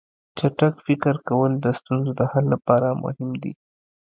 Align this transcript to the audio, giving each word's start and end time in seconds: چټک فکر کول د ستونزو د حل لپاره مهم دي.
چټک 0.37 0.75
فکر 0.85 1.15
کول 1.27 1.51
د 1.59 1.65
ستونزو 1.79 2.11
د 2.19 2.21
حل 2.31 2.45
لپاره 2.53 2.99
مهم 3.03 3.31
دي. 3.41 3.53